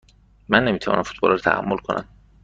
[0.49, 2.05] من نمی توانم فوتبال را تحمل کنم.